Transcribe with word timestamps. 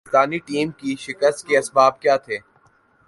Pakistani 0.03 0.37
team 0.39 0.67
کے 0.77 0.95
شکست 0.99 1.39
کے 1.47 1.57
اسباب 1.57 1.93
کیا 2.01 2.15
تھے۔ 2.17 2.37